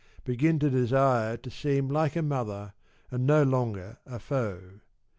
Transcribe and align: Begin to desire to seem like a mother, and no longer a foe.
Begin 0.23 0.57
to 0.57 0.69
desire 0.71 1.37
to 1.37 1.51
seem 1.51 1.87
like 1.87 2.15
a 2.15 2.23
mother, 2.23 2.73
and 3.11 3.27
no 3.27 3.43
longer 3.43 3.99
a 4.07 4.17
foe. 4.17 4.79